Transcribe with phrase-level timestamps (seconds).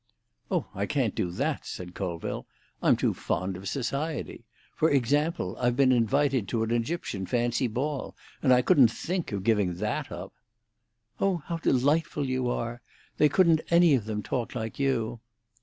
[0.49, 2.47] "Oh, I can't do that," said Colville;
[2.81, 4.45] "I'm too fond of society.
[4.73, 9.43] For example, I've been invited to an Egyptian fancy ball, and I couldn't think of
[9.43, 10.33] giving that up."
[11.19, 12.81] "Oh, how delightful you are!
[13.17, 15.19] They couldn't any of them talk like you."